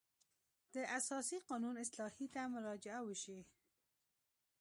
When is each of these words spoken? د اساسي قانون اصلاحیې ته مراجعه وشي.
د 0.73 0.75
اساسي 0.97 1.37
قانون 1.49 1.75
اصلاحیې 1.85 2.27
ته 2.33 2.41
مراجعه 2.55 2.99
وشي. 3.07 3.39